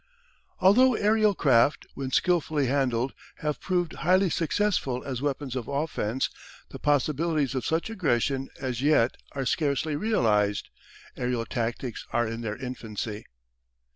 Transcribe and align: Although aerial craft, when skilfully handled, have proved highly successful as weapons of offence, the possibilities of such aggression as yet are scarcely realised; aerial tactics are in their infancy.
Although 0.59 0.95
aerial 0.95 1.35
craft, 1.35 1.85
when 1.93 2.09
skilfully 2.09 2.65
handled, 2.65 3.13
have 3.41 3.59
proved 3.59 3.93
highly 4.01 4.31
successful 4.31 5.03
as 5.03 5.21
weapons 5.21 5.55
of 5.55 5.67
offence, 5.67 6.31
the 6.69 6.79
possibilities 6.79 7.53
of 7.53 7.67
such 7.67 7.87
aggression 7.91 8.49
as 8.59 8.81
yet 8.81 9.15
are 9.33 9.45
scarcely 9.45 9.95
realised; 9.95 10.69
aerial 11.15 11.45
tactics 11.45 12.07
are 12.11 12.27
in 12.27 12.41
their 12.41 12.57
infancy. 12.57 13.27